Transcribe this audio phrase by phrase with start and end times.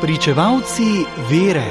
[0.00, 1.64] Pričevalci vere.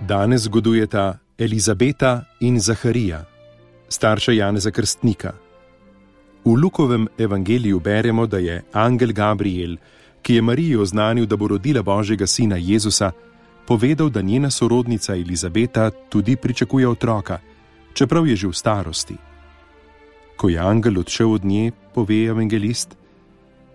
[0.00, 3.24] Danes zgodujeta Elizabeta in Zaharija,
[3.88, 5.32] starša Janeza Krstnika.
[6.44, 9.76] V Lukovem evangeliju beremo, da je angel Gabriel,
[10.22, 13.12] ki je Mariji oznanil, da bo rodila Božjega sina Jezusa,
[13.70, 17.38] povedal, da njena sorodnica Elizabeta tudi pričakuje otroka,
[17.94, 19.14] čeprav je že v starosti.
[20.36, 22.96] Ko je angel odšel od nje, pove evangelist,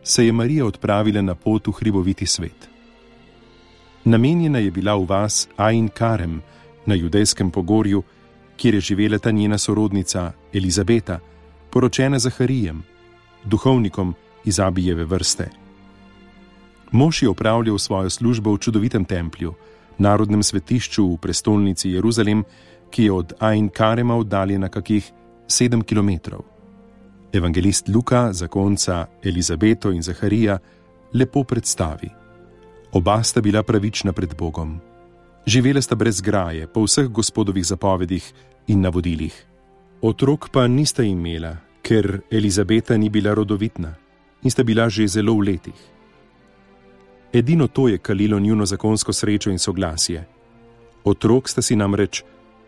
[0.03, 2.67] se je Marija odpravila na pot v hriboviti svet.
[4.05, 6.41] Namenjena je bila v vas Ain Karem
[6.85, 8.03] na judejskem pogorju,
[8.57, 11.19] kjer je živela ta njena sorodnica Elizabeta,
[11.71, 12.83] poročena Zaharijem,
[13.43, 15.49] duhovnikom iz Abijeve vrste.
[16.91, 19.53] Mož je opravljal svojo službo v čudovitem templju,
[19.97, 22.43] narodnem svetišču v prestolnici Jeruzalem,
[22.89, 25.11] ki je od Ain Karema oddaljena kakih
[25.47, 26.09] sedem km.
[27.33, 30.59] Evangelist Luka, zakonca Elizabeto in Zaharija,
[31.13, 32.09] lepo predstavi.
[32.91, 34.79] Oba sta bila pravična pred Bogom.
[35.45, 38.33] Živela sta brez graje, po vseh gospodovih zapovedih
[38.67, 39.45] in navodilih.
[40.01, 43.95] Otrok pa nista imela, ker Elizabeta ni bila rodovitna
[44.43, 45.94] in sta bila že zelo v letih.
[47.35, 50.27] Edino to je kalilo njuno zakonsko srečo in soglasje.
[51.03, 52.23] Otrok sta si namreč,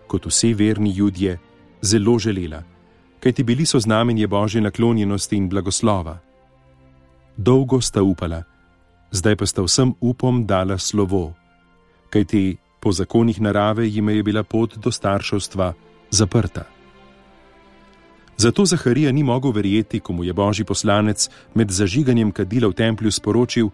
[0.08, 1.38] kot vsi verni ljudje,
[1.82, 2.64] zelo želela,
[3.20, 6.20] kajti bili so znamenje božje naklonjenosti in blagoslova.
[7.38, 8.44] Dolgo sta upala,
[9.12, 11.34] zdaj pa sta vsem upom dala slovo,
[12.10, 15.74] kajti po zakonih narave jim je bila pot do starševstva
[16.10, 16.64] zaprta.
[18.38, 23.12] Zato Zaharija ni mogel verjeti, ko mu je božji poslanec med zažiganjem kadila v templju
[23.12, 23.70] sporočil: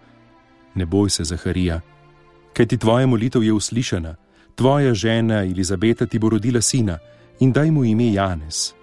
[0.76, 1.82] Ne boj se, Zaharija,
[2.54, 4.16] kajti tvoja molitev je uslišana,
[4.56, 6.98] tvoja žena Elizabeta ti bo rodila sina
[7.39, 8.73] in daj mu ime Janez.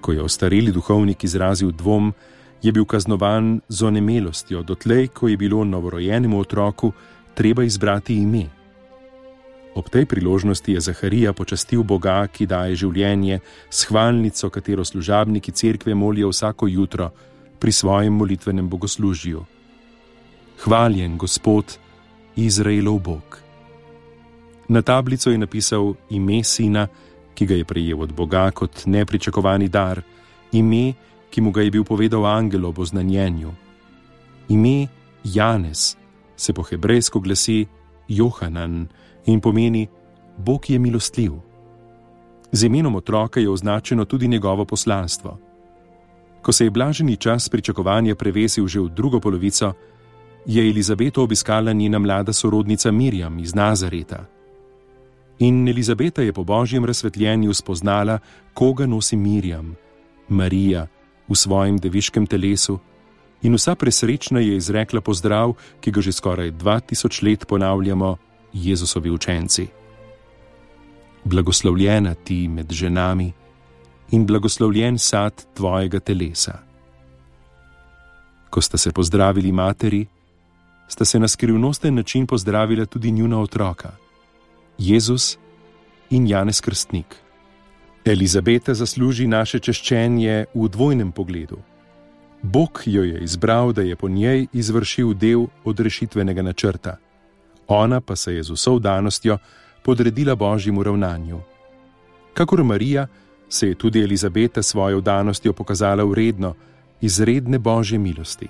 [0.00, 2.12] Ko je ostareli duhovnik izrazil dvom,
[2.62, 6.92] je bil kaznovan z onemelostjo, dotlej, ko je bilo novorojenemu otroku
[7.34, 8.46] treba izbrati ime.
[9.74, 15.94] Ob tej priložnosti je Zaharija počastil Boga, ki daje življenje, s hvalnico, katero služabniki cerkve
[15.94, 17.10] molijo vsako jutro
[17.58, 19.44] pri svojem molitvenem bogoslužju.
[20.64, 21.78] Hvaljen Gospod,
[22.36, 23.42] Izraelov Bog.
[24.68, 26.86] Na tablico je napisal ime sina,
[27.34, 30.02] ki ga je prejel od Boga kot nepričakovani dar,
[30.52, 30.94] ime,
[31.30, 33.50] ki mu ga je bil povedal angel ob oznanjenju.
[34.48, 34.86] Ime
[35.24, 35.96] Janez
[36.36, 37.66] se po hebrejsko glasi
[38.08, 38.86] Johanan
[39.26, 39.88] in pomeni:
[40.38, 41.32] Bog je milostljiv.
[42.52, 45.38] Z imenom otroka je označeno tudi njegovo poslanstvo.
[46.42, 49.74] Ko se je blaženi čas pričakovanja prevesil že v drugo polovico,
[50.46, 54.26] je Elizabeto obiskala njena mlada sorodnica Mirjam iz Nazareta.
[55.38, 58.18] In Elizabeta je po božjem razsvetljenju spoznala,
[58.54, 59.76] koga nosi Mirjam,
[60.28, 60.86] Marija,
[61.28, 62.78] v svojem deviškem telesu,
[63.42, 68.16] in vsa presrečna je izrekla pozdrav, ki ga že skoraj 2000 let ponavljamo
[68.52, 69.66] Jezusovi učenci.
[71.24, 73.32] Blagoslovljena ti med ženami
[74.10, 76.58] in blagoslovljen sad tvojega telesa.
[78.50, 80.06] Ko sta se pozdravili materi,
[80.88, 83.90] sta se na skrivnosten način pozdravila tudi njuna otroka,
[84.78, 85.38] Jezus
[86.10, 87.16] in Janez Krstnik.
[88.04, 91.58] Elizabeta zasluži naše češčenje v dvojnem pogledu.
[92.42, 96.96] Bog jo je izbral, da je po njej izvršil del odrešitvenega načrta,
[97.68, 99.38] ona pa se je z vso danostjo
[99.82, 101.40] podredila božjemu ravnanju.
[102.34, 103.06] Kakor Marija,
[103.48, 106.54] se je tudi Elizabeta svojo danostjo pokazala vredno
[107.00, 108.48] izredne božje milosti.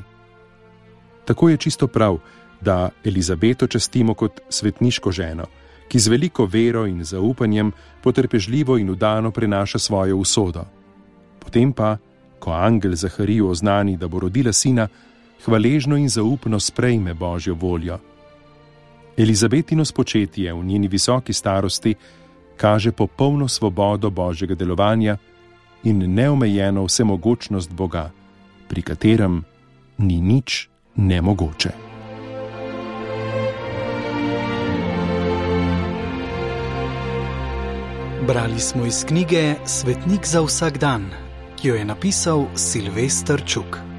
[1.24, 2.18] Tako je čisto prav,
[2.60, 5.44] da Elizabeto častimo kot svetniško ženo,
[5.88, 7.72] ki z veliko vero in zaupanjem
[8.02, 10.64] potrpežljivo in udano prenaša svojo usodo.
[11.38, 11.96] Potem pa,
[12.38, 14.88] ko angel Zaharijo oznani, da bo rodila sina,
[15.44, 17.98] hvaležno in zaupno sprejme božjo voljo.
[19.16, 21.94] Elizabetino spočetje v njeni visoki starosti
[22.56, 25.16] kaže popolno svobodo božjega delovanja
[25.84, 28.10] in neomejeno vsemogočnost Boga,
[28.68, 29.44] pri katerem
[29.98, 31.70] ni nič nemogoče.
[38.26, 41.10] Brali smo iz knjige Svetnik za vsak dan,
[41.56, 43.91] ki jo je napisal Silvestr Čuk.